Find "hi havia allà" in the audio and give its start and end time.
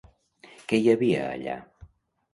0.85-1.59